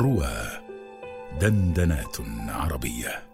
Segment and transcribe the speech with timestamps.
[0.00, 0.32] روى
[1.40, 2.16] دندنات
[2.48, 3.30] عربية.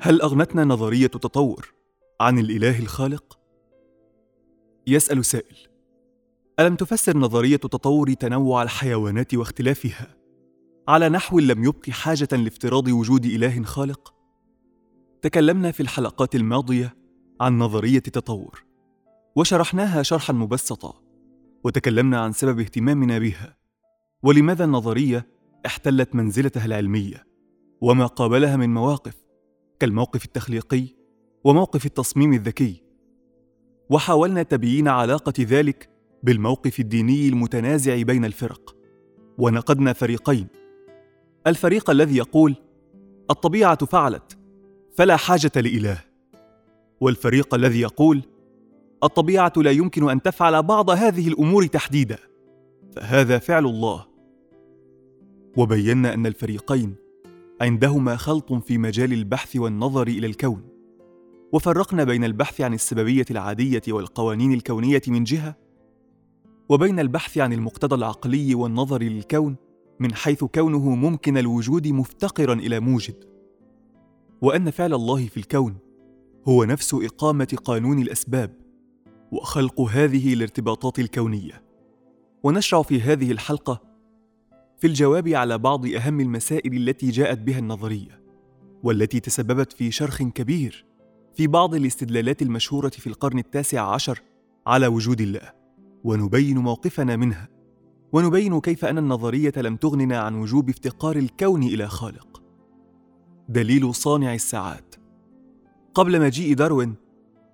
[0.00, 1.74] هل أغنتنا نظرية التطور
[2.20, 3.38] عن الإله الخالق؟
[4.86, 5.56] يسأل سائل
[6.60, 10.16] ألم تفسر نظرية التطور تنوع الحيوانات واختلافها
[10.88, 14.11] على نحو لم يبق حاجة لافتراض وجود إله خالق؟
[15.22, 16.96] تكلمنا في الحلقات الماضية
[17.40, 18.64] عن نظرية التطور
[19.36, 20.94] وشرحناها شرحا مبسطا
[21.64, 23.56] وتكلمنا عن سبب اهتمامنا بها
[24.22, 25.26] ولماذا النظرية
[25.66, 27.26] احتلت منزلتها العلمية
[27.80, 29.22] وما قابلها من مواقف
[29.80, 30.86] كالموقف التخليقي
[31.44, 32.82] وموقف التصميم الذكي.
[33.90, 35.90] وحاولنا تبيين علاقة ذلك
[36.22, 38.76] بالموقف الديني المتنازع بين الفرق
[39.38, 40.46] ونقدنا فريقين.
[41.46, 42.56] الفريق الذي يقول
[43.30, 44.41] الطبيعة فعلت
[44.94, 45.98] فلا حاجة لإله.
[47.00, 48.22] والفريق الذي يقول
[49.04, 52.18] الطبيعة لا يمكن أن تفعل بعض هذه الأمور تحديدا.
[52.96, 54.06] فهذا فعل الله.
[55.56, 56.94] وبينا أن الفريقين
[57.60, 60.62] عندهما خلط في مجال البحث والنظر إلى الكون.
[61.52, 65.56] وفرقنا بين البحث عن السببية العادية والقوانين الكونية من جهة
[66.68, 69.56] وبين البحث عن المقتضى العقلي والنظر للكون
[70.00, 73.31] من حيث كونه ممكن الوجود مفتقرا إلى موجد.
[74.42, 75.76] وأن فعل الله في الكون
[76.48, 78.54] هو نفس إقامة قانون الأسباب
[79.32, 81.62] وخلق هذه الارتباطات الكونية.
[82.42, 83.82] ونشرع في هذه الحلقة
[84.78, 88.22] في الجواب على بعض أهم المسائل التي جاءت بها النظرية
[88.82, 90.84] والتي تسببت في شرخ كبير
[91.34, 94.20] في بعض الاستدلالات المشهورة في القرن التاسع عشر
[94.66, 95.52] على وجود الله.
[96.04, 97.48] ونبين موقفنا منها.
[98.12, 102.31] ونبين كيف أن النظرية لم تغننا عن وجوب افتقار الكون إلى خالق.
[103.48, 104.94] دليل صانع الساعات.
[105.94, 106.94] قبل مجيء داروين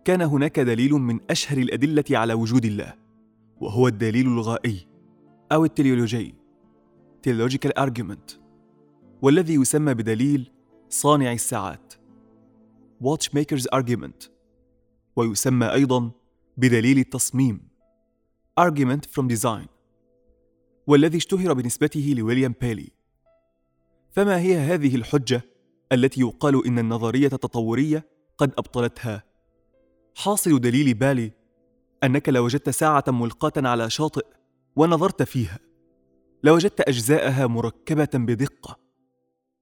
[0.04, 2.94] كان هناك دليل من أشهر الأدلة على وجود الله
[3.60, 4.86] وهو الدليل الغائي
[5.52, 6.34] أو التليولوجي
[7.28, 8.38] theological argument
[9.22, 10.52] والذي يسمى بدليل
[10.88, 11.94] صانع الساعات
[13.04, 14.30] watchmaker's argument
[15.16, 16.10] ويسمى أيضا
[16.56, 17.68] بدليل التصميم
[18.60, 19.68] argument from design
[20.86, 22.90] والذي اشتهر بنسبته لويليام بيلي.
[24.10, 25.42] فما هي هذه الحجة؟
[25.92, 29.22] التي يقال إن النظرية التطورية قد أبطلتها؟
[30.16, 31.32] حاصل دليل بالي
[32.04, 34.26] أنك لو وجدت ساعة ملقاة على شاطئ
[34.76, 35.58] ونظرت فيها
[36.42, 38.78] لوجدت أجزاءها مركبة بدقة.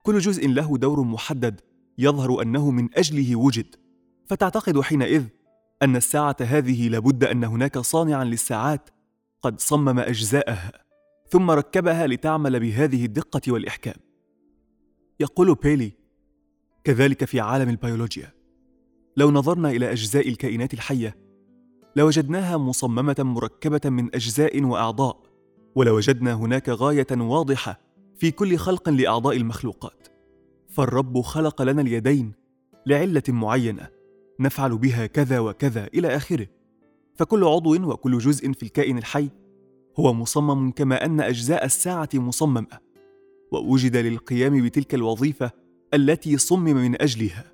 [0.02, 1.60] كل جزء له دور محدد
[1.98, 3.76] يظهر أنه من أجله وجد.
[4.26, 5.24] فتعتقد حينئذ
[5.82, 8.90] أن الساعة هذه لابد أن هناك صانعا للساعات
[9.42, 10.72] قد صمم أجزاءها
[11.28, 13.96] ثم ركبها لتعمل بهذه الدقة والإحكام.
[15.20, 15.92] يقول بيلي
[16.86, 18.32] كذلك في عالم البيولوجيا.
[19.16, 21.16] لو نظرنا إلى أجزاء الكائنات الحية
[21.96, 25.22] لوجدناها مصممة مركبة من أجزاء وأعضاء
[25.74, 27.80] ولوجدنا هناك غاية واضحة
[28.16, 30.08] في كل خلق لأعضاء المخلوقات.
[30.68, 32.32] فالرب خلق لنا اليدين
[32.86, 33.88] لعلة معينة
[34.40, 36.46] نفعل بها كذا وكذا إلى آخره.
[37.14, 39.28] فكل عضو وكل جزء في الكائن الحي
[39.98, 42.78] هو مصمم كما أن أجزاء الساعة مصممة.
[43.52, 47.52] ووجد للقيام بتلك الوظيفة التي صمم من أجلها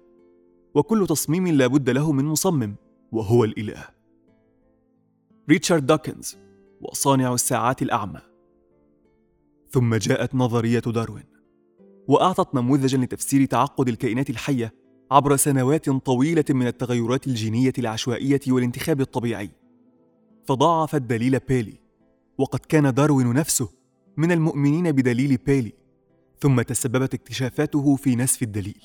[0.75, 2.75] وكل تصميم لا بد له من مصمم
[3.13, 3.85] وهو الإله.
[5.49, 6.37] ريتشارد دوكنز
[6.81, 8.21] وصانع الساعات الأعمى.
[9.71, 11.25] ثم جاءت نظرية داروين
[12.09, 14.75] وأعطت نموذجا لتفسير تعقد الكائنات الحية
[15.11, 19.51] عبر سنوات طويلة من التغيرات الجينية العشوائية والانتخاب الطبيعي.
[20.45, 21.81] فضاعفت دليل بيلي
[22.39, 23.69] وقد كان داروين نفسه
[24.17, 25.82] من المؤمنين بدليل بيلي.
[26.43, 28.83] ثم تسببت اكتشافاته في نسف الدليل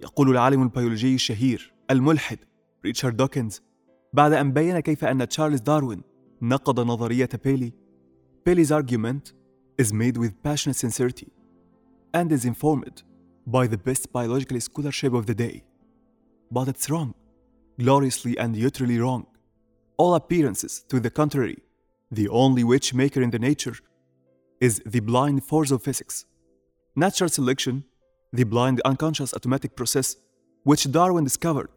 [0.00, 2.38] يقول العالم البيولوجي الشهير الملحد
[2.84, 3.62] ريتشارد دوكنز
[4.12, 6.02] بعد أن بين كيف أن تشارلز داروين
[6.42, 7.72] نقد نظرية بيلي
[8.48, 9.32] Paley's argument
[9.82, 11.28] is made with passionate sincerity
[12.14, 13.02] and is informed
[13.46, 15.64] by the best biological scholarship of the day.
[16.50, 17.14] But it's wrong,
[17.78, 19.26] gloriously and utterly wrong.
[19.98, 21.58] All appearances to the contrary,
[22.10, 23.76] the only witch maker in the nature
[24.60, 26.24] is the blind force of physics.
[26.95, 27.83] Natural selection,
[28.31, 30.15] the blind unconscious automatic process
[30.63, 31.69] which Darwin discovered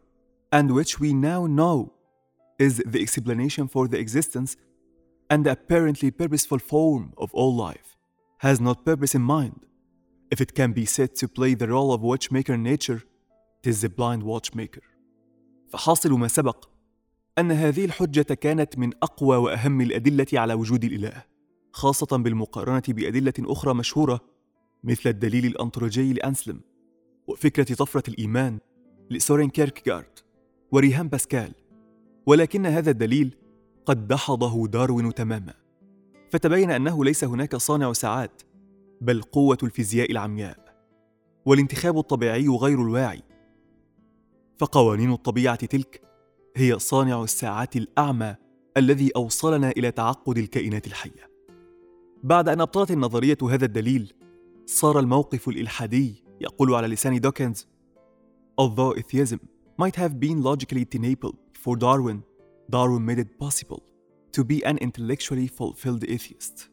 [0.51, 1.93] and which we now know
[2.57, 4.57] is the explanation for the existence
[5.29, 7.95] and the apparently purposeful form of all life,
[8.39, 9.65] has not purpose in mind.
[10.31, 13.03] If it can be said to play the role of watchmaker in nature,
[13.61, 14.81] it is the blind watchmaker.
[15.69, 16.69] فحاصل ما سبق
[17.37, 21.23] أن هذه الحجة كانت من أقوى وأهم الأدلة على وجود الإله،
[21.71, 24.21] خاصة بالمقارنة بأدلة أخرى مشهورة
[24.84, 26.60] مثل الدليل الأنطولوجي لأنسلم،
[27.26, 28.58] وفكرة طفرة الإيمان
[29.10, 30.18] لسورين كيركغارد
[30.72, 31.52] وريهام باسكال.
[32.26, 33.36] ولكن هذا الدليل
[33.86, 35.54] قد دحضه داروين تماما.
[36.30, 38.42] فتبين أنه ليس هناك صانع ساعات
[39.00, 40.64] بل قوة الفيزياء العمياء
[41.46, 43.22] والانتخاب الطبيعي غير الواعي.
[44.58, 46.02] فقوانين الطبيعة تلك
[46.56, 48.34] هي صانع الساعات الأعمى
[48.76, 51.30] الذي أوصلنا إلى تعقد الكائنات الحية.
[52.22, 54.12] بعد أن أبطلت النظرية هذا الدليل
[54.66, 57.66] صار الموقف الإلحادي يقول على لسان دوكنز
[58.60, 59.40] Although atheism
[59.76, 62.22] might have been logically tenable for Darwin,
[62.70, 63.82] Darwin made it possible
[64.32, 66.70] to be an intellectually fulfilled atheist.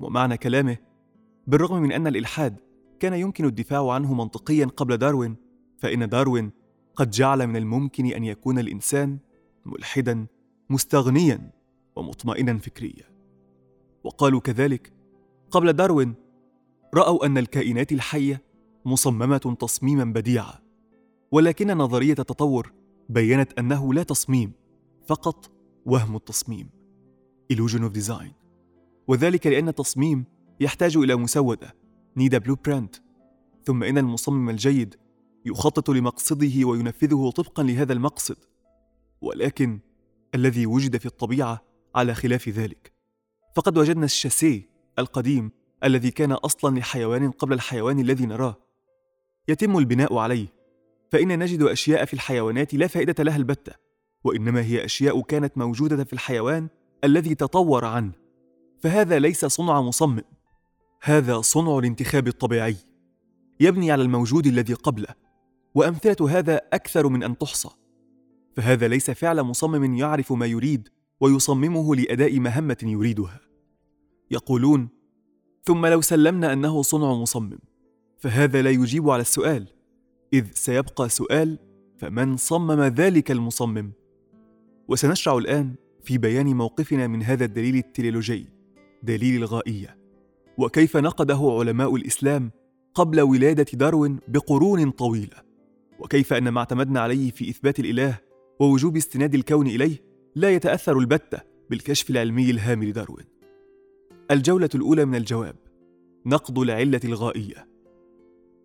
[0.00, 0.76] ومعنى كلامه
[1.46, 2.60] بالرغم من أن الإلحاد
[3.00, 5.36] كان يمكن الدفاع عنه منطقيا قبل داروين
[5.78, 6.52] فإن داروين
[6.94, 9.18] قد جعل من الممكن أن يكون الإنسان
[9.64, 10.26] ملحدا
[10.70, 11.50] مستغنيا
[11.96, 13.04] ومطمئنا فكريا
[14.04, 14.92] وقالوا كذلك
[15.50, 16.14] قبل داروين
[16.96, 18.42] رأوا أن الكائنات الحية
[18.84, 20.58] مصممة تصميما بديعا
[21.32, 22.72] ولكن نظرية التطور
[23.08, 24.52] بينت أنه لا تصميم
[25.06, 25.50] فقط
[25.86, 26.70] وهم التصميم
[27.52, 28.32] illusion of design.
[29.08, 30.24] وذلك لأن التصميم
[30.60, 31.76] يحتاج إلى مسودة
[32.18, 33.00] need a blueprint.
[33.64, 34.96] ثم إن المصمم الجيد
[35.44, 38.36] يخطط لمقصده وينفذه طبقا لهذا المقصد
[39.20, 39.80] ولكن
[40.34, 41.62] الذي وجد في الطبيعة
[41.94, 42.92] على خلاف ذلك.
[43.56, 44.68] فقد وجدنا الشاسيه
[44.98, 45.50] القديم
[45.86, 48.56] الذي كان أصلا لحيوان قبل الحيوان الذي نراه.
[49.48, 50.46] يتم البناء عليه.
[51.12, 53.72] فإن نجد أشياء في الحيوانات لا فائدة لها البتة
[54.24, 56.68] وإنما هي أشياء كانت موجودة في الحيوان
[57.04, 58.12] الذي تطور عنه.
[58.80, 60.22] فهذا ليس صنع مصمم.
[61.02, 62.76] هذا صنع الانتخاب الطبيعي.
[63.60, 65.14] يبني على الموجود الذي قبله
[65.74, 67.68] وأمثلة هذا أكثر من أن تحصى.
[68.56, 70.88] فهذا ليس فعل مصمم يعرف ما يريد
[71.20, 73.40] ويصممه لأداء مهمة يريدها.
[74.30, 74.95] يقولون
[75.66, 77.58] ثم لو سلمنا أنه صنع مصمم
[78.18, 79.66] فهذا لا يجيب على السؤال.
[80.32, 81.58] إذ سيبقى سؤال
[81.98, 83.92] فمن صمم ذلك المصمم؟
[84.88, 88.46] وسنشرع الآن في بيان موقفنا من هذا الدليل التليلوجي
[89.02, 89.98] دليل الغائية.
[90.58, 92.50] وكيف نقده علماء الإسلام
[92.94, 95.36] قبل ولادة داروين بقرون طويلة؟
[95.98, 98.18] وكيف أن ما اعتمدنا عليه في إثبات الإله
[98.60, 100.02] ووجوب استناد الكون إليه
[100.34, 101.40] لا يتأثر البتة
[101.70, 103.35] بالكشف العلمي الهام لداروين؟
[104.30, 105.56] الجولة الأولى من الجواب
[106.26, 107.68] نقد العلة الغائية.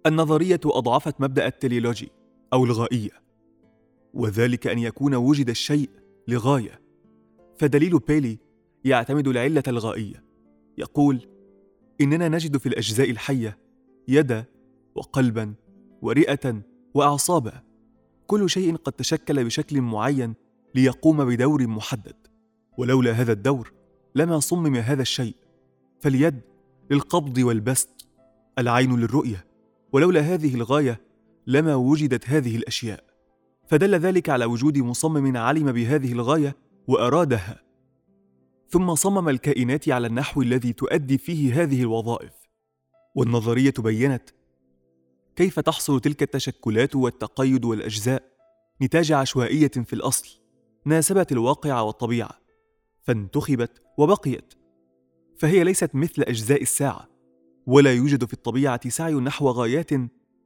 [0.06, 2.12] النظرية أضعفت مبدأ التليولوجي
[2.54, 3.12] أو الغائية
[4.13, 5.90] وذلك أن يكون وجد الشيء
[6.28, 6.81] لغاية.
[7.58, 8.38] فدليل بيلي
[8.84, 10.24] يعتمد العلة الغائية
[10.78, 11.19] يقول
[12.02, 13.58] إننا نجد في الأجزاء الحية
[14.08, 14.46] يدا
[14.96, 15.54] وقلبا
[16.02, 16.62] ورئة
[16.94, 17.63] واعصابا
[18.28, 20.34] كل شيء قد تشكل بشكل معين
[20.75, 22.16] ليقوم بدور محدد
[22.78, 23.74] ولولا هذا الدور
[24.16, 25.36] لما صمم هذا الشيء
[26.01, 26.42] فاليد
[26.92, 28.07] للقبض والبسط
[28.59, 29.45] العين للرؤية
[29.92, 31.01] ولولا هذه الغاية
[31.48, 33.03] لما وجدت هذه الأشياء.
[33.68, 36.56] فدل ذلك على وجود مصمم علم بهذه الغاية
[36.88, 37.62] وأرادها.
[38.69, 42.33] ثم صمم الكائنات على النحو الذي تؤدي فيه هذه الوظائف.
[43.15, 44.30] والنظرية بينت
[45.36, 48.24] كيف تحصل تلك التشكلات والتقيد والأجزاء
[48.81, 50.39] نتاج عشوائية في الأصل
[50.86, 52.42] ناسبت الواقع والطبيعة.
[53.03, 54.61] فانتخبت وبقيت.
[55.41, 57.09] فهي ليست مثل أجزاء الساعة
[57.65, 59.89] ولا يوجد في الطبيعة سعي نحو غايات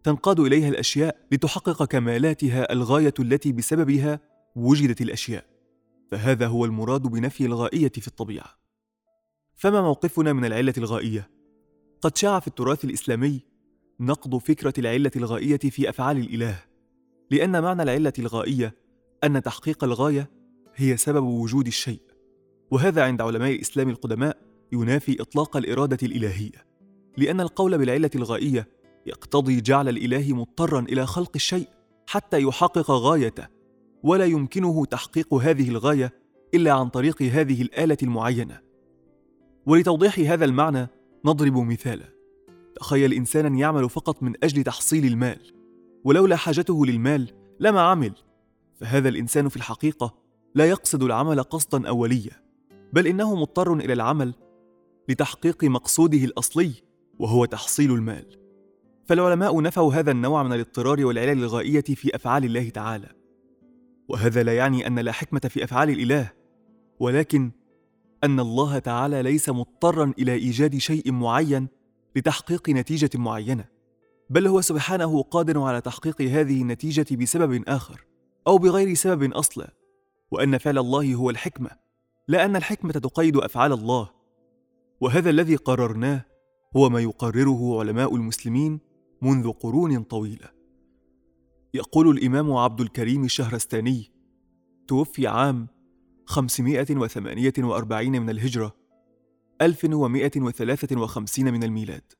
[0.03, 4.19] تنقاد إليها الأشياء لتحقق كمالاتها الغاية التي بسببها
[4.55, 5.45] وجدت الأشياء.
[6.11, 8.57] فهذا هو المراد بنفي الغائية في الطبيعة.
[9.55, 11.29] فما موقفنا من العلة الغائية؟
[12.01, 13.41] قد شاع في التراث الإسلامي
[13.99, 16.59] نقد فكرة العلة الغائية في أفعال الإله
[17.31, 18.75] لأن معنى العلة الغائية
[19.23, 20.29] أن تحقيق الغاية
[20.75, 22.01] هي سبب وجود الشيء
[22.71, 24.44] وهذا عند علماء الإسلام القدماء
[24.81, 26.65] ينافي إطلاق الإرادة الإلهية
[27.17, 28.67] لأن القول بالعلة الغائية
[29.05, 31.67] يقتضي جعل الإله مضطرا إلى خلق الشيء
[32.07, 33.47] حتى يحقق غايته
[34.03, 36.13] ولا يمكنه تحقيق هذه الغاية
[36.53, 38.59] إلا عن طريق هذه الآلة المعينة.
[39.65, 40.87] ولتوضيح هذا المعنى
[41.25, 42.05] نضرب مثالا.
[42.75, 45.53] تخيل انسانا يعمل فقط من أجل تحصيل المال
[46.03, 48.13] ولولا حاجته للمال لما عمل.
[48.75, 50.15] فهذا الإنسان في الحقيقة
[50.55, 52.45] لا يقصد العمل قصدا اوليا
[52.93, 54.33] بل إنه مضطر إلى العمل
[55.09, 56.71] لتحقيق مقصوده الأصلي
[57.19, 58.39] وهو تحصيل المال.
[59.05, 63.09] فالعلماء نفوا هذا النوع من الاضطرار والعلل الغائية في أفعال الله تعالى.
[64.07, 66.31] وهذا لا يعني أن لا حكمة في أفعال الإله
[66.99, 67.51] ولكن
[68.23, 71.67] أن الله تعالى ليس مضطرا إلى إيجاد شيء معين
[72.15, 73.65] لتحقيق نتيجة معينة
[74.29, 78.05] بل هو سبحانه قادر على تحقيق هذه النتيجة بسبب آخر
[78.47, 79.73] أو بغير سبب أصلا.
[80.31, 81.69] وأن فعل الله هو الحكمة
[82.27, 84.09] لا أن الحكمة تقيد أفعال الله.
[85.01, 86.25] وهذا الذي قررناه
[86.77, 88.79] هو ما يقرره علماء المسلمين
[89.21, 90.55] منذ قرون طويلة.
[91.73, 94.11] يقول الإمام عبد الكريم الشهرستاني
[94.87, 95.67] توفي عام
[96.25, 98.75] 548 من الهجرة
[99.61, 102.13] 1153 من الميلاد.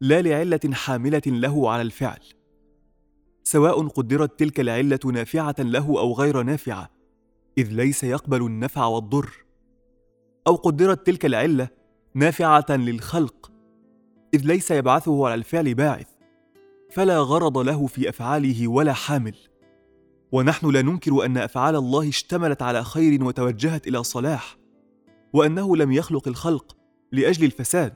[0.00, 2.20] لا لعلة حاملة له على الفعل.
[3.44, 6.90] سواء قدرت تلك العلة نافعة له أو غير نافعة
[7.58, 9.44] إذ ليس يقبل النفع والضر.
[10.46, 11.68] أو قدرت تلك العلة
[12.16, 13.52] نافعة للخلق
[14.34, 16.06] إذ ليس يبعثه على الفعل باعث
[16.90, 19.34] فلا غرض له في أفعاله ولا حامل.
[20.32, 24.56] ونحن لا ننكر أن أفعال الله اشتملت على خير وتوجهت إلى صلاح
[25.32, 26.76] وأنه لم يخلق الخلق
[27.12, 27.94] لأجل الفساد.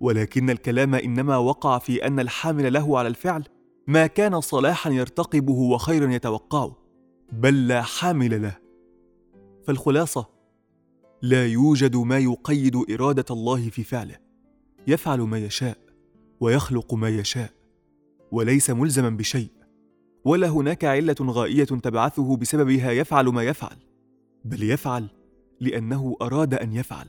[0.00, 3.44] ولكن الكلام إنما وقع في أن الحامل له على الفعل
[3.86, 6.76] ما كان صلاحا يرتقبه وخيرا يتوقعه
[7.32, 8.58] بل لا حامل له.
[9.66, 10.33] فالخلاصة
[11.24, 14.16] لا يوجد ما يقيد إرادة الله في فعله.
[14.86, 15.78] يفعل ما يشاء
[16.40, 17.50] ويخلق ما يشاء
[18.32, 19.48] وليس ملزما بشيء.
[20.24, 23.76] ولا هناك علة غائية تبعثه بسببها يفعل ما يفعل
[24.44, 25.08] بل يفعل
[25.60, 27.08] لأنه أراد أن يفعل.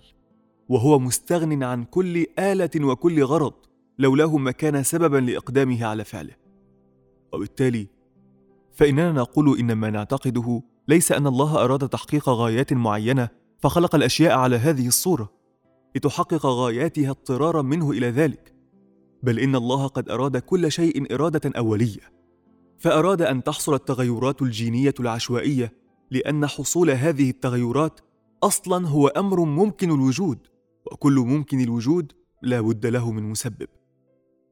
[0.69, 3.53] وهو مستغن عن كل آلة وكل غرض
[3.99, 6.35] لولاه ما كان سببا لإقدامه على فعله.
[7.33, 7.87] وبالتالي
[8.73, 14.55] فإننا نقول ان ما نعتقده ليس أن الله أراد تحقيق غايات معينة فخلق الأشياء على
[14.55, 15.31] هذه الصورة
[15.95, 18.55] لتحقق غاياتها اضطرارا منه إلى ذلك.
[19.23, 22.15] بل إن الله قد أراد كل شيء إرادة أولية
[22.77, 25.73] فأراد أن تحصل التغيرات الجينية العشوائية
[26.11, 27.99] لأن حصول هذه التغيرات
[28.43, 30.37] أصلا هو أمر ممكن الوجود
[30.91, 33.67] وكل ممكن الوجود لا بد له من مسبب.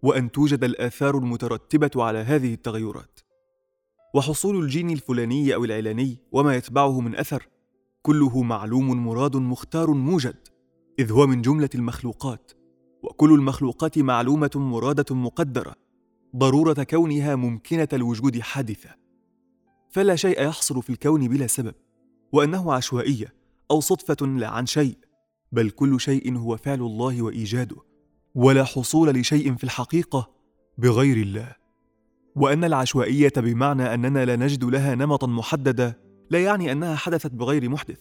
[0.03, 3.19] وأن توجد الآثار المترتبة على هذه التغيرات.
[4.15, 7.47] وحصول الجين الفلاني أو العلاني وما يتبعه من أثر
[8.05, 10.47] كله معلوم مراد مختار موجد
[10.99, 12.51] إذ هو من جملة المخلوقات
[13.03, 15.75] وكل المخلوقات معلومة مرادة مقدرة
[16.35, 18.89] ضرورة كونها ممكنة الوجود حادثة.
[19.89, 21.73] فلا شيء يحصل في الكون بلا سبب
[22.31, 23.33] وأنه عشوائية
[23.71, 24.97] أو صدفة لا عن شيء
[25.51, 27.77] بل كل شيء هو فعل الله وإيجاده
[28.35, 30.29] ولا حصول لشيء في الحقيقة
[30.77, 31.55] بغير الله.
[32.35, 36.02] وأن العشوائية بمعنى أننا لا نجد لها نمطا محددا
[36.33, 37.99] لا يعني أنها حدثت بغير محدث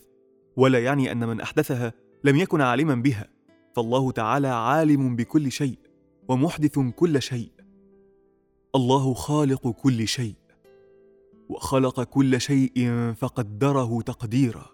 [0.57, 3.27] ولا يعني أن من أحدثها لم يكن عالما بها.
[3.75, 5.77] فالله تعالى عالم بكل شيء
[6.27, 7.51] ومحدث كل شيء.
[8.75, 10.35] الله خالق كل شيء
[11.49, 14.65] وخلق كل شيء فقدره تقديرا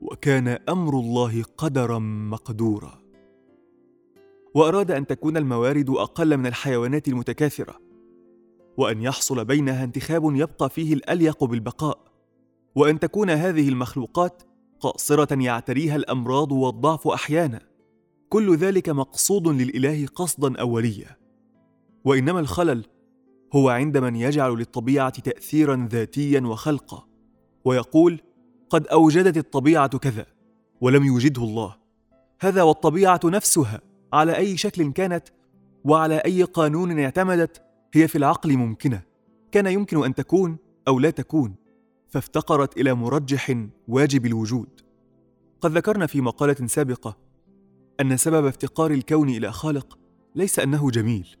[0.00, 3.02] وكان أمر الله قدرا مقدورا.
[4.54, 7.80] وأراد أن تكون الموارد أقل من الحيوانات المتكاثرة
[8.76, 12.13] وأن يحصل بينها انتخاب يبقى فيه الأليق بالبقاء.
[12.74, 14.42] وأن تكون هذه المخلوقات
[14.80, 17.60] قاصرة يعتريها الأمراض والضعف أحيانا.
[18.28, 21.16] كل ذلك مقصود للإله قصدا اوليا.
[22.04, 22.84] وإنما الخلل
[23.54, 27.06] هو عند من يجعل للطبيعة تاثيرا ذاتيا وخلقا
[27.64, 28.20] ويقول
[28.70, 30.26] قد أوجدت الطبيعة كذا
[30.80, 31.76] ولم يوجده الله.
[32.40, 33.80] هذا والطبيعة نفسها
[34.12, 35.28] على أي شكل كانت
[35.84, 37.62] وعلى أي قانون اعتمدت
[37.94, 39.02] هي في العقل ممكنة.
[39.52, 40.56] كان يمكن أن تكون
[40.88, 41.63] أو لا تكون.
[42.14, 44.80] فافتقرت إلى مرجح واجب الوجود.
[45.60, 47.16] قد ذكرنا في مقالة سابقة
[48.00, 49.98] أن سبب افتقار الكون إلى خالق
[50.34, 51.36] ليس أنه جميل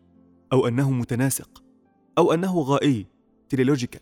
[0.52, 1.62] أو أنه متناسق
[2.18, 3.06] أو أنه غائي
[3.48, 4.00] تيليلوجيكال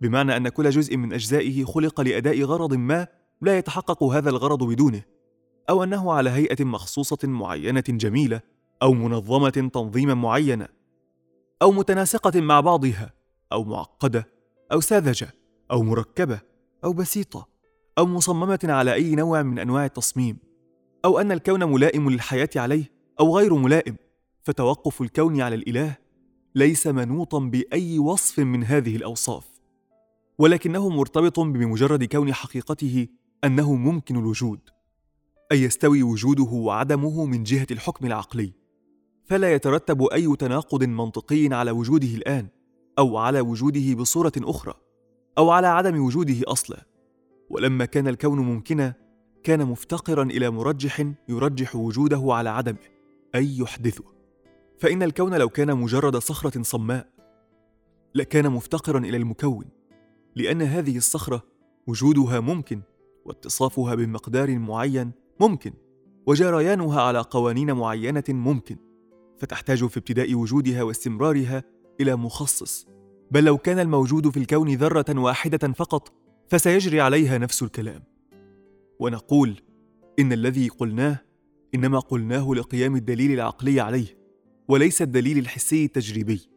[0.00, 3.06] بمعنى أن كل جزء من أجزائه خلق لأداء غرض ما
[3.40, 5.02] لا يتحقق هذا الغرض بدونه
[5.70, 8.40] أو أنه على هيئة مخصوصة معينة جميلة
[8.82, 10.68] أو منظمة تنظيما معينا
[11.62, 13.12] أو متناسقة مع بعضها
[13.52, 14.28] أو معقدة
[14.72, 15.39] أو ساذجة.
[15.70, 16.40] أو مركبة
[16.84, 17.48] أو بسيطة
[17.98, 20.38] أو مصممة على أي نوع من أنواع التصميم
[21.04, 23.96] أو أن الكون ملائم للحياة عليه أو غير ملائم
[24.42, 25.96] فتوقف الكون على الإله
[26.54, 29.44] ليس منوطا بأي وصف من هذه الأوصاف
[30.38, 33.08] ولكنه مرتبط بمجرد كون حقيقته
[33.44, 34.60] أنه ممكن الوجود
[35.52, 38.52] أي يستوي وجوده وعدمه من جهة الحكم العقلي
[39.24, 42.48] فلا يترتب أي تناقض منطقي على وجوده الآن
[42.98, 44.74] أو على وجوده بصورة أخرى.
[45.38, 46.86] أو على عدم وجوده أصلا.
[47.50, 48.94] ولما كان الكون ممكنا
[49.42, 52.78] كان مفتقرا إلى مرجح يرجح وجوده على عدمه
[53.34, 54.04] أي يحدثه.
[54.78, 57.08] فإن الكون لو كان مجرد صخرة صماء
[58.14, 59.64] لكان مفتقرا إلى المكون
[60.36, 61.42] لأن هذه الصخرة
[61.86, 62.82] وجودها ممكن
[63.24, 65.72] واتصافها بمقدار معين ممكن
[66.26, 68.76] وجريانها على قوانين معينة ممكن
[69.38, 71.64] فتحتاج في ابتداء وجودها واستمرارها
[72.00, 72.86] إلى مخصص.
[73.30, 76.12] بل لو كان الموجود في الكون ذرة واحدة فقط
[76.48, 78.02] فسيجري عليها نفس الكلام.
[78.98, 79.60] ونقول
[80.18, 81.18] إن الذي قلناه
[81.74, 84.18] إنما قلناه لقيام الدليل العقلي عليه
[84.68, 86.48] وليس الدليل الحسي التجريبي.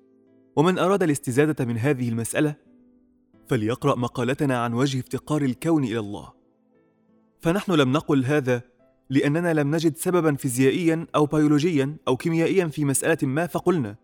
[0.55, 2.55] ومن أراد الاستزادة من هذه المسألة
[3.47, 6.33] فليقرأ مقالتنا عن وجه افتقار الكون إلى الله.
[7.41, 8.61] فنحن لم نقل هذا
[9.09, 14.02] لأننا لم نجد سببا فيزيائيا أو بيولوجيا أو كيميائيا في مسألة ما فقلنا.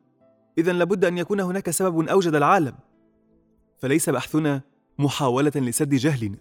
[0.60, 2.74] إذا لابد أن يكون هناك سبب أوجد العالم.
[3.78, 4.62] فليس بحثنا
[5.00, 6.38] محاولة لسد جهلنا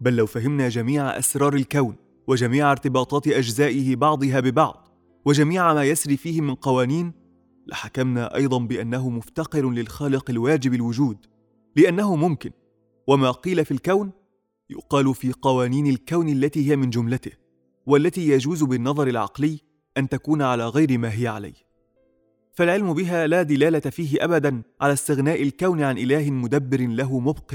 [0.00, 1.96] بل لو فهمنا جميع أسرار الكون
[2.26, 4.88] وجميع ارتباطات أجزائه بعضها ببعض
[5.24, 7.12] وجميع ما يسري فيه من قوانين
[7.66, 11.26] لحكمنا أيضا بأنه مفتقر للخالق الواجب الوجود
[11.76, 12.50] لأنه ممكن
[13.06, 14.12] وما قيل في الكون
[14.70, 17.32] يقال في قوانين الكون التي هي من جملته
[17.86, 19.60] والتي يجوز بالنظر العقلي
[19.96, 21.63] أن تكون على غير ما هي عليه.
[22.54, 27.54] فالعلم بها لا دلالة فيه ابدا على استغناء الكون عن إله مدبر له مبق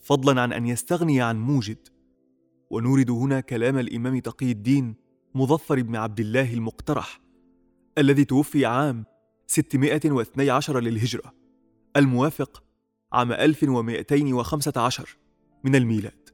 [0.00, 1.88] فضلا عن أن يستغني عن موجد.
[2.70, 4.94] ونورد هنا كلام الإمام تقي الدين
[5.34, 7.20] مظفر بن عبد الله المقترح
[7.98, 9.04] الذي توفي عام
[9.46, 11.34] 612 للهجرة
[11.96, 12.64] الموافق
[13.12, 15.18] عام 1215
[15.64, 16.28] من الميلاد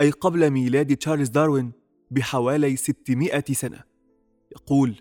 [0.00, 1.72] أي قبل ميلاد تشارلز داروين
[2.10, 3.80] بحوالي 600 سنة.
[4.52, 4.94] يقول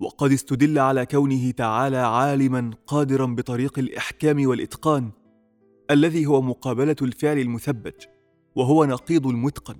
[0.00, 5.10] وقد استدل على كونه تعالى عالما قادرا بطريق الإحكام والإتقان
[5.90, 7.94] الذي هو مقابلة الفعل المثبج
[8.54, 9.76] وهو نقيض المتقن.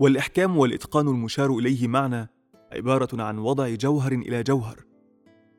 [0.00, 2.28] والإحكام والإتقان المشار إليه معنى
[2.72, 4.84] عبارة عن وضع جوهر إلى جوهر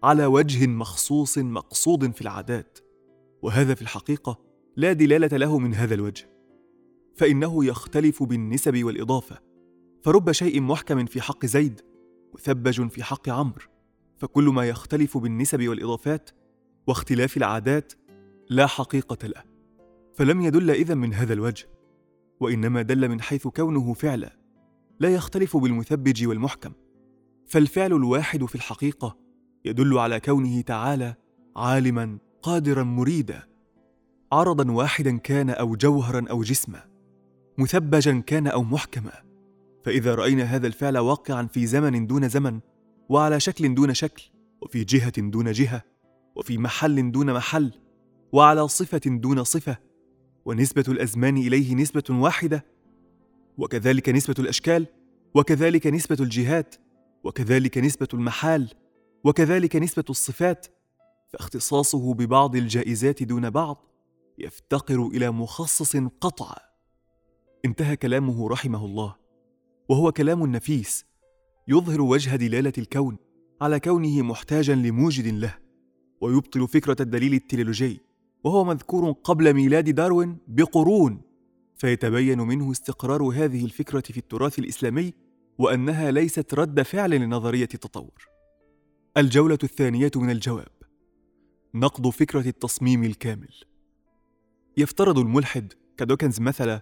[0.03, 2.79] على وجه مخصوص مقصود في العادات
[3.41, 4.39] وهذا في الحقيقة
[4.75, 6.29] لا دلالة له من هذا الوجه.
[7.15, 9.39] فإنه يختلف بالنسب والإضافة
[10.03, 11.81] فرب شيء محكم في حق زيد
[12.33, 13.65] مثبج في حق عمرو
[14.17, 16.29] فكل ما يختلف بالنسب والإضافات
[16.87, 17.93] واختلاف العادات
[18.49, 19.43] لا حقيقة له
[20.13, 21.69] فلم يدل اذا من هذا الوجه
[22.39, 24.37] وإنما دل من حيث كونه فعلا
[24.99, 26.71] لا يختلف بالمثبج والمحكم
[27.47, 29.17] فالفعل الواحد في الحقيقة
[29.65, 31.15] يدل على كونه تعالى
[31.55, 33.43] عالما قادرا مريدا
[34.31, 36.83] عرضا واحدا كان أو جوهرا أو جسما
[37.57, 39.30] مثبجا كان أو محكما.
[39.83, 42.59] فإذا رأينا هذا الفعل واقعا في زمن دون زمن
[43.09, 44.23] وعلى شكل دون شكل
[44.61, 45.81] وفي جهة دون جهة
[46.35, 47.71] وفي محل دون محل
[48.31, 49.77] وعلى صفة دون صفة
[50.45, 52.65] ونسبة الأزمان إليه نسبة واحدة
[53.57, 54.87] وكذلك نسبة الأشكال
[55.35, 56.75] وكذلك نسبة الجهات
[57.23, 58.73] وكذلك نسبة المحال
[59.23, 60.67] وكذلك نسبة الصفات
[61.33, 63.85] فاختصاصه ببعض الجائزات دون بعض
[64.37, 66.55] يفتقر إلى مخصص قطع.
[67.65, 69.20] انتهى كلامه رحمه الله.
[69.91, 71.05] وهو كلام نفيس
[71.67, 73.17] يظهر وجه دلالة الكون
[73.61, 75.57] على كونه محتاجا لموجد له
[76.21, 78.01] ويبطل فكرة الدليل التلولوجي
[78.43, 81.21] وهو مذكور قبل ميلاد داروين بقرون.
[81.75, 85.13] فيتبين منه استقرار هذه الفكرة في التراث الإسلامي
[85.57, 88.27] وأنها ليست رد فعل لنظرية التطور.
[89.17, 90.71] الجولة الثانية من الجواب.
[91.75, 93.53] نقد فكرة التصميم الكامل.
[94.77, 96.81] يفترض الملحد كدوكنز مثلا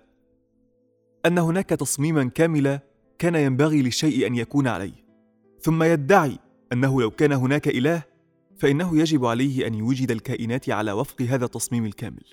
[1.26, 2.89] أن هناك تصميما كاملا
[3.20, 5.06] كان ينبغي للشيء أن يكون عليه.
[5.62, 6.38] ثم يدعي
[6.74, 8.04] أنه لو كان هناك إله
[8.58, 12.24] فإنه يجب عليه أن يوجد الكائنات على وفق هذا التصميم الكامل.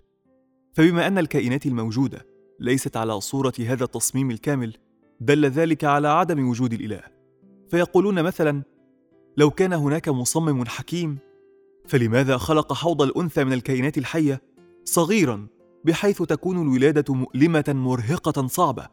[0.75, 2.27] فبما أن الكائنات الموجودة
[2.61, 4.77] ليست على صورة هذا التصميم الكامل
[5.21, 7.03] دل ذلك على عدم وجود الإله.
[7.71, 8.63] فيقولون مثلا
[9.37, 11.19] لو كان هناك مصمم حكيم
[11.87, 14.43] فلماذا خلق حوض الأنثى من الكائنات الحية
[14.85, 15.47] صغيرا
[15.85, 18.89] بحيث تكون الولادة مؤلمة مرهقة صعبة؟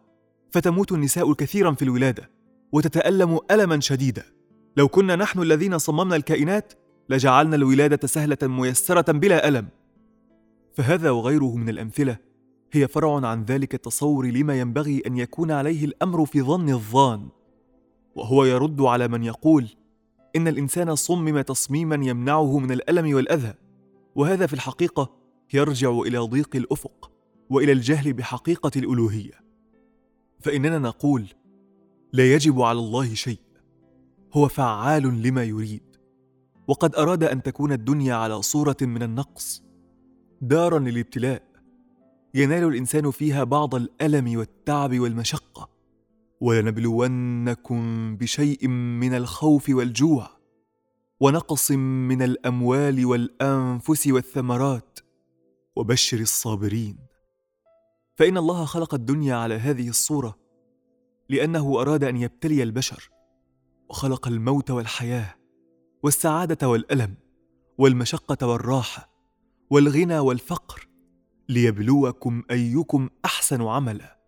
[0.53, 2.29] فتموت النساء كثيرا في الولادة
[2.71, 4.23] وتتألم الما شديدا.
[4.77, 6.73] لو كنا نحن الذين صممنا الكائنات
[7.09, 9.67] لجعلنا الولادة سهلة ميسرة بلا ألم.
[10.73, 12.17] فهذا وغيره من الأمثلة
[12.71, 17.29] هي فرع عن ذلك التصور لما ينبغي أن يكون عليه الأمر في ظن الظان.
[18.15, 19.67] وهو يرد على من يقول
[20.35, 23.53] إن الإنسان صمم تصميما يمنعه من الألم والأذى.
[24.15, 25.15] وهذا في الحقيقة
[25.53, 27.11] يرجع إلى ضيق الأفق
[27.49, 29.43] وإلى الجهل بحقيقة الألوهية.
[30.43, 31.27] فإننا نقول
[32.13, 33.39] لا يجب على الله شيء
[34.33, 35.83] هو فعال لما يريد.
[36.67, 39.63] وقد أراد أن تكون الدنيا على صورة من النقص
[40.41, 41.43] دارا للابتلاء.
[42.33, 45.69] ينال الإنسان فيها بعض الألم والتعب والمشقة.
[46.41, 50.29] ولنبلونكم بشيء من الخوف والجوع
[51.19, 54.99] ونقص من الأموال والأنفس والثمرات.
[55.75, 57.02] وبشر الصابرين.
[58.15, 60.39] فإن الله خلق الدنيا على هذه الصورة
[61.29, 63.09] لأنه أراد أن يبتلي البشر
[63.89, 65.35] وخلق الموت والحياة
[66.03, 67.15] والسعادة والألم
[67.77, 69.09] والمشقة والراحة
[69.69, 70.87] والغنى والفقر
[71.49, 74.19] ليبلوكم أيكم أحسن عملا.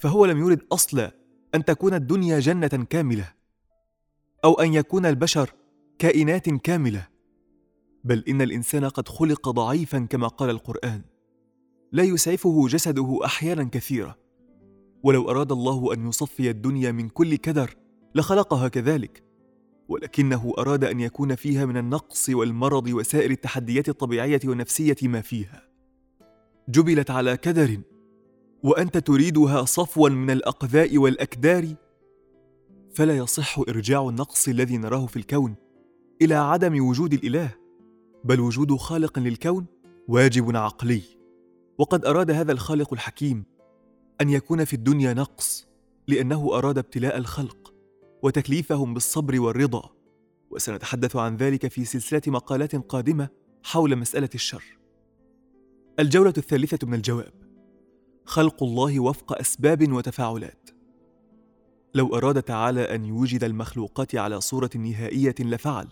[0.00, 1.12] فهو لم يرد أصلا
[1.54, 3.32] أن تكون الدنيا جنة كاملة
[4.44, 5.50] أو أن يكون البشر
[5.98, 7.08] كائنات كاملة
[8.04, 11.13] بل إن الإنسان قد خلق ضعيفا كما قال القرآن.
[11.94, 14.18] لا يسعفه جسده أحيانا كثيرة.
[15.02, 17.76] ولو أراد الله أن يصفي الدنيا من كل كدر
[18.14, 19.22] لخلقها كذلك.
[19.88, 25.62] ولكنه أراد أن يكون فيها من النقص والمرض وسائر التحديات الطبيعية والنفسيه ما فيها.
[26.68, 27.80] جبلت على كدر
[28.62, 31.66] وأنت تريدها صفوا من الأقذاء والأكدار
[32.94, 35.54] فلا يصح إرجاع النقص الذي نراه في الكون
[36.22, 37.54] إلى عدم وجود الإله
[38.24, 39.66] بل وجود خالق للكون
[40.08, 41.13] واجب عقلي.
[41.78, 43.44] وقد أراد هذا الخالق الحكيم
[44.20, 45.66] أن يكون في الدنيا نقص
[46.08, 47.74] لأنه أراد ابتلاء الخلق
[48.22, 49.90] وتكليفهم بالصبر والرضا.
[50.50, 53.28] وسنتحدث عن ذلك في سلسلة مقالات قادمة
[53.62, 54.64] حول مسألة الشر.
[55.98, 57.32] الجولة الثالثة من الجواب
[58.24, 60.70] خلق الله وفق أسباب وتفاعلات.
[61.94, 65.88] لو أراد تعالى أن يوجد المخلوقات على صورة نهائية لفعل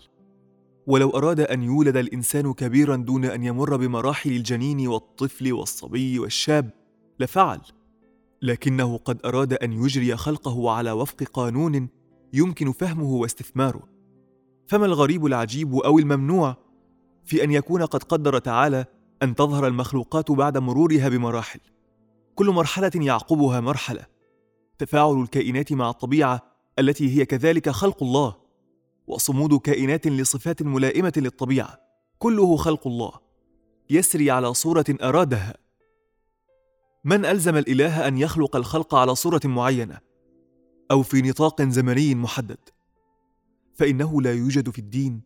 [0.87, 6.69] ولو أراد أن يولد الإنسان كبيرا دون أن يمر بمراحل الجنين والطفل والصبي والشاب
[7.19, 7.61] لفعل.
[8.41, 11.89] لكنه قد أراد أن يجري خلقه على وفق قانون
[12.33, 13.83] يمكن فهمه واستثماره.
[14.67, 16.57] فما الغريب العجيب أو الممنوع
[17.25, 18.85] في أن يكون قد قدر تعالى
[19.23, 21.59] أن تظهر المخلوقات بعد مرورها بمراحل؟
[22.35, 24.05] كل مرحلة يعقبها مرحلة.
[24.77, 26.41] تفاعل الكائنات مع الطبيعة
[26.79, 28.42] التي هي كذلك خلق الله.
[29.07, 31.79] وصمود كائنات لصفات ملائمة للطبيعة
[32.19, 33.11] كله خلق الله.
[33.89, 35.57] يسري على صورة أرادها.
[37.03, 39.99] من ألزم الإله أن يخلق الخلق على صورة معينة
[40.91, 42.57] أو في نطاق زمني محدد؟
[43.75, 45.21] فإنه لا يوجد في الدين.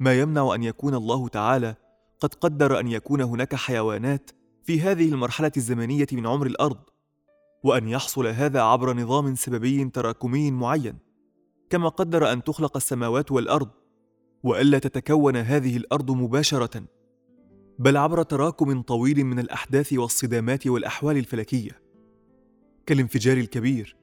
[0.00, 1.74] ما يمنع أن يكون الله تعالى
[2.20, 4.30] قد قدر أن يكون هناك حيوانات
[4.64, 6.78] في هذه المرحلة الزمنية من عمر الأرض
[7.62, 11.07] وأن يحصل هذا عبر نظام سببي تراكمي معين.
[11.70, 13.68] كما قدر أن تخلق السماوات والأرض
[14.42, 16.84] وألا تتكون هذه الأرض مباشرة
[17.78, 21.80] بل عبر تراكم طويل من الأحداث والصدامات والأحوال الفلكية
[22.86, 23.96] كالانفجار الكبير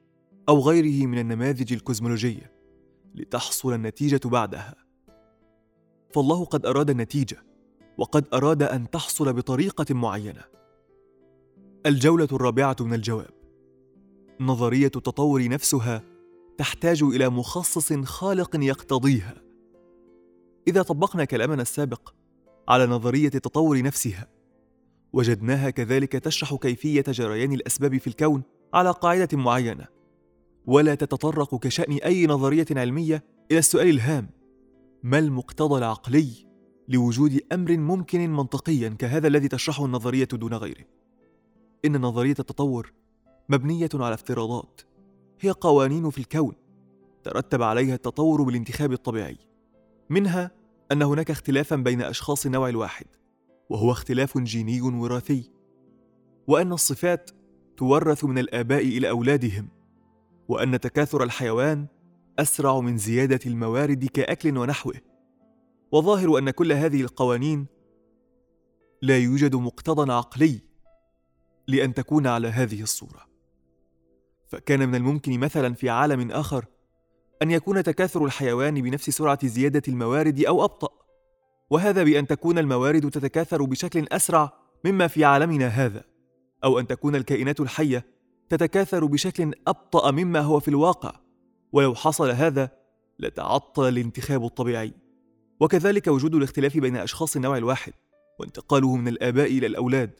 [0.48, 2.52] أو غيره من النماذج الكوزمولوجية
[3.14, 4.74] لتحصل النتيجة بعدها.
[6.14, 7.42] فالله قد أراد النتيجة
[7.98, 10.44] وقد أراد أن تحصل بطريقة معينة.
[11.86, 13.30] الجولة الرابعة من الجواب.
[14.40, 16.02] نظرية التطور نفسها
[16.58, 19.34] تحتاج إلى مخصص خالق يقتضيها.
[20.68, 22.14] إذا طبقنا كلامنا السابق
[22.68, 24.28] على نظرية التطور نفسها
[25.12, 28.42] وجدناها كذلك تشرح كيفية جريان الأسباب في الكون
[28.74, 29.86] على قاعدة معينة
[30.66, 34.30] ولا تتطرق كشأن أي نظرية علمية إلى السؤال الهام
[35.02, 36.46] ما المقتضى العقلي
[36.88, 40.84] لوجود أمر ممكن منطقيا كهذا الذي تشرحه النظرية دون غيره؟
[41.84, 42.92] إن نظرية التطور
[43.48, 44.80] مبنية على افتراضات
[45.40, 46.54] هي قوانين في الكون
[47.24, 49.38] ترتب عليها التطور بالانتخاب الطبيعي.
[50.10, 50.50] منها
[50.92, 53.06] أن هناك اختلافا بين أشخاص النوع الواحد
[53.70, 55.50] وهو اختلاف جيني وراثي
[56.46, 57.30] وأن الصفات
[57.76, 59.68] تورث من الآباء إلى أولادهم
[60.48, 61.86] وأن تكاثر الحيوان
[62.38, 64.94] أسرع من زيادة الموارد كأكل ونحوه.
[65.92, 67.66] وظاهر أن كل هذه القوانين
[69.02, 70.60] لا يوجد مقتضى عقلي
[71.68, 73.35] لأن تكون على هذه الصورة.
[74.56, 76.64] فكان من الممكن مثلا في عالم آخر
[77.42, 80.88] أن يكون تكاثر الحيوان بنفس سرعة زيادة الموارد أو أبطأ
[81.70, 84.52] وهذا بأن تكون الموارد تتكاثر بشكل أسرع
[84.84, 86.04] مما في عالمنا هذا
[86.64, 88.04] أو أن تكون الكائنات الحية
[88.48, 91.12] تتكاثر بشكل أبطأ مما هو في الواقع.
[91.72, 92.70] ولو حصل هذا
[93.18, 94.92] لتعطل الانتخاب الطبيعي.
[95.60, 97.92] وكذلك وجود الاختلاف بين أشخاص النوع الواحد
[98.38, 100.10] وانتقاله من الآباء إلى الأولاد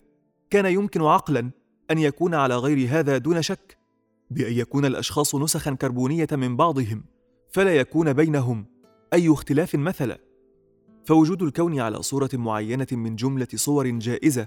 [0.51, 1.51] كان يمكن عقلا
[1.91, 3.86] أن يكون على غير هذا دون شك.
[4.31, 7.05] بأن يكون الأشخاص نسخا كربونية من بعضهم
[7.51, 8.67] فلا يكون بينهم
[9.13, 10.19] أي اختلاف مثلا.
[11.05, 14.47] فوجود الكون على صورة معينة من جملة صور جائزة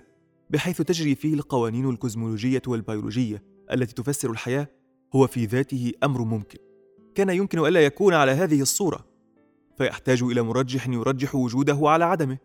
[0.50, 4.68] بحيث تجري فيه القوانين الكوزمولوجية والبيولوجية التي تفسر الحياة
[5.15, 6.60] هو في ذاته أمر ممكن.
[7.15, 9.06] كان يمكن ألا يكون على هذه الصورة
[9.78, 12.38] فيحتاج إلى مرجح يرجح وجوده على عدمه.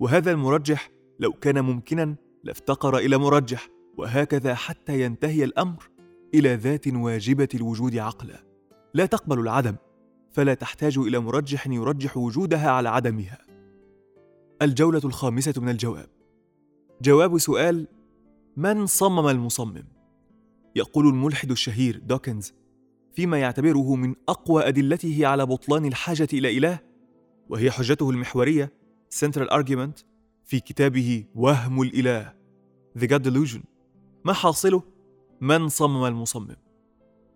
[0.00, 5.95] وهذا المرجح لو كان ممكنا لافتقر إلى مرجح وهكذا حتى ينتهي الأمر.
[6.34, 8.44] إلى ذات واجبة الوجود عقلا.
[8.94, 9.76] لا تقبل العدم
[10.32, 13.38] فلا تحتاج إلى مرجح يرجح وجودها على عدمها.
[14.62, 16.08] الجولة الخامسة من الجواب.
[17.02, 17.86] جواب سؤال
[18.56, 19.84] من صمم المصمم؟
[20.76, 22.52] يقول الملحد الشهير دوكنز
[23.12, 26.78] فيما يعتبره من أقوى أدلته على بطلان الحاجة إلى إله
[27.48, 28.72] وهي حجته المحورية
[29.24, 30.04] Central Argument
[30.44, 32.34] في كتابه وهم الإله
[32.98, 33.60] The God Delusion.
[34.24, 34.82] ما حاصله؟
[35.40, 36.56] من صمم المصمم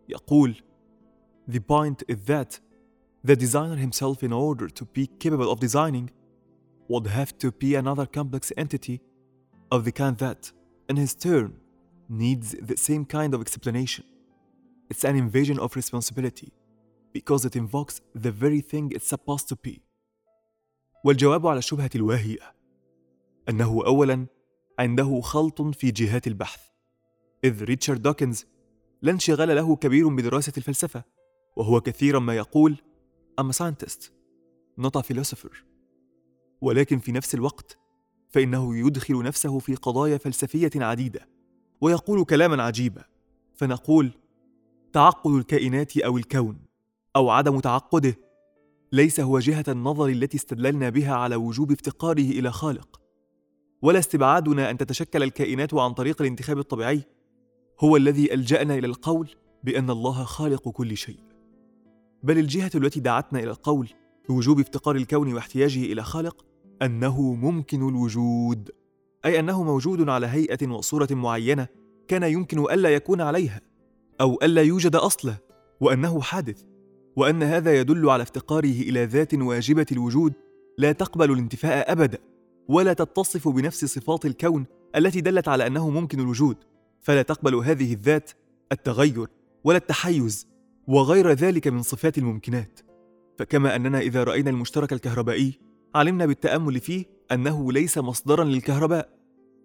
[0.09, 0.55] يقول
[1.49, 2.61] The point is that
[3.25, 6.11] the designer himself in order to be capable of designing
[6.89, 9.01] would have to be another complex entity
[9.73, 10.53] of the kind that,
[10.89, 11.53] in his turn,
[12.09, 14.05] needs the same kind of explanation.
[14.91, 16.53] It's an invasion of responsibility
[17.13, 19.83] because it invokes the very thing it's supposed to be.
[21.05, 22.55] والجواب على الشبهة الواهية
[23.49, 24.27] أنه أولاً
[24.81, 26.70] عنده خلط في جهات البحث
[27.45, 28.47] إذ ريتشارد دوكنز
[29.03, 31.05] لا انشغال له كبير بدراسة الفلسفة
[31.57, 32.77] وهو كثيرا ما يقول
[33.41, 34.11] I'm a scientist
[34.81, 35.55] not a philosopher.
[36.61, 37.79] ولكن في نفس الوقت
[38.29, 41.29] فإنه يدخل نفسه في قضايا فلسفية عديدة
[41.81, 43.05] ويقول كلاما عجيبا
[43.55, 44.13] فنقول
[44.93, 46.59] تعقد الكائنات أو الكون
[47.17, 48.17] أو عدم تعقده
[48.93, 53.01] ليس هو جهة النظر التي استدللنا بها على وجوب افتقاره إلى خالق
[53.83, 57.03] ولا استبعادنا أن تتشكل الكائنات عن طريق الانتخاب الطبيعي.
[57.81, 59.31] هو الذي ألجأنا إلى القول
[59.65, 61.19] بأن الله خالق كل شيء.
[62.23, 63.89] بل الجهة التي دعتنا إلى القول
[64.29, 66.45] بوجوب افتقار الكون واحتياجه إلى خالق
[66.83, 68.71] أنه ممكن الوجود
[69.25, 71.69] أي أنه موجود على هيئة وصورة معينة
[72.09, 73.61] كان يمكن ألا يكون عليها
[74.21, 75.39] أو ألا يوجد أصله
[75.81, 76.63] وأنه حادث
[77.17, 80.33] وأن هذا يدل على افتقاره إلى ذات واجبة الوجود
[80.79, 82.19] لا تقبل الانتفاء أبدا
[82.69, 84.67] ولا تتصف بنفس صفات الكون
[84.97, 86.57] التي دلت على أنه ممكن الوجود.
[87.01, 88.31] فلا تقبل هذه الذات
[88.73, 89.29] التغير
[89.65, 90.49] ولا التحيز
[90.87, 92.81] وغير ذلك من صفات الممكنات.
[93.39, 95.59] فكما أننا إذا رأينا المشترك الكهربائي
[95.95, 99.09] علمنا بالتأمل فيه أنه ليس مصدرا للكهرباء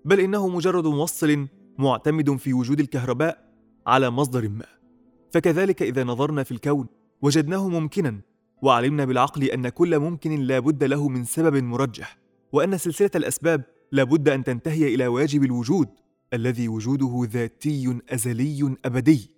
[0.05, 3.53] بل إنه مجرد موصل معتمد في وجود الكهرباء
[3.87, 4.65] على مصدر ما.
[5.31, 6.87] فكذلك إذا نظرنا في الكون
[7.21, 8.21] وجدناه ممكنا
[8.61, 12.17] وعلمنا بالعقل أن كل ممكن لا بد له من سبب مرجح
[12.51, 15.87] وأن سلسلة الأسباب لا بد أن تنتهي إلى واجب الوجود.
[16.33, 19.31] الذي وجوده ذاتي أزلي أبدي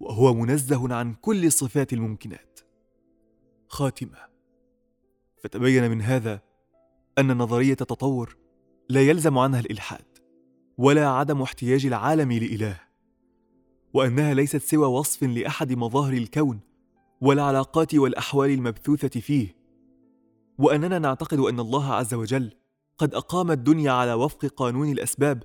[0.00, 2.60] وهو منزه عن كل صفات الممكنات.
[3.68, 4.18] خاتمة.
[5.42, 6.40] فتبين من هذا
[7.18, 8.36] أن نظرية التطور
[8.88, 10.04] لا يلزم عنها الإلحاد
[10.78, 12.80] ولا عدم احتياج العالم لإله
[13.94, 16.60] وأنها ليست سوى وصف لأحد مظاهر الكون
[17.20, 19.56] والعلاقات والأحوال المبثوثة فيه.
[20.58, 22.52] وأننا نعتقد أن الله عز وجل
[22.98, 25.42] قد أقام الدنيا على وفق قانون الأسباب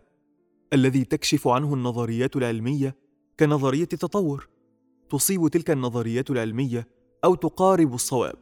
[0.74, 2.96] الذي تكشف عنه النظريات العلمية
[3.40, 4.48] كنظرية التطور.
[5.10, 6.88] تصيب تلك النظريات العلمية
[7.24, 8.36] أو تقارب الصواب.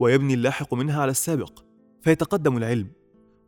[0.00, 1.64] ويبني اللاحق منها على السابق
[2.02, 2.88] فيتقدم العلم.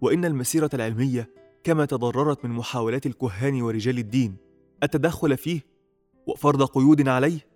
[0.01, 1.31] وإن المسيرة العلمية
[1.65, 4.37] كما تضررت من محاولات الكهان ورجال الدين
[4.83, 5.61] التدخل فيه
[6.27, 7.47] وفرض قيود عليه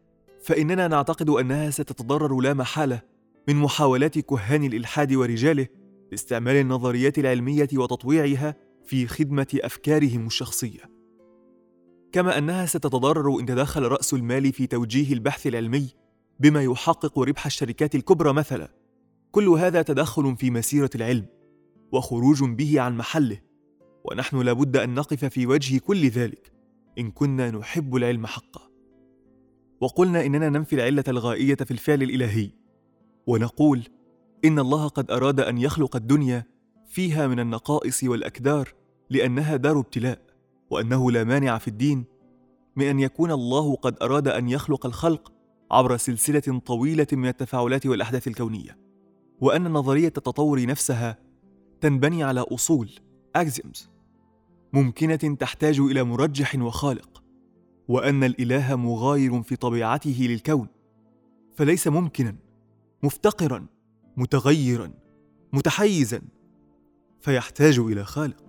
[0.42, 3.02] فإننا نعتقد أنها ستتضرر لا محالة
[3.48, 5.66] من محاولات كهان الإلحاد ورجاله
[6.10, 10.80] لاستعمال النظريات العلمية وتطويعها في خدمة أفكارهم الشخصية.
[12.12, 15.88] كما أنها ستتضرر إن تدخل رأس المال في توجيه البحث العلمي
[16.40, 18.68] بما يحقق ربح الشركات الكبرى مثلا.
[19.30, 21.26] كل هذا تدخل في مسيرة العلم
[21.92, 23.40] وخروج به عن محله
[24.04, 26.52] ونحن لابد أن نقف في وجه كل ذلك
[26.98, 28.72] إن كنا نحب العلم حقا.
[29.80, 32.50] وقلنا إننا ننفي العلة الغائية في الفعل الإلهي
[33.26, 33.82] ونقول
[34.44, 36.44] إن الله قد أراد أن يخلق الدنيا
[36.92, 38.74] فيها من النقائص والأكدار
[39.10, 40.18] لأنها دار ابتلاء
[40.70, 42.04] وأنه لا مانع في الدين
[42.76, 45.32] من أن يكون الله قد أراد أن يخلق الخلق
[45.70, 48.78] عبر سلسلة طويلة من التفاعلات والأحداث الكونية.
[49.40, 51.18] وأن نظرية التطور نفسها
[51.80, 52.90] تنبني على أصول
[53.38, 53.88] axioms
[54.72, 57.22] ممكنة تحتاج إلى مرجح وخالق
[57.88, 60.66] وأن الإله مغاير في طبيعته للكون
[61.54, 62.36] فليس ممكنا
[63.02, 63.66] مفتقرا
[64.16, 64.92] متغيرا
[65.52, 66.22] متحيزا.
[67.22, 68.41] فيحتاج إلى خالق.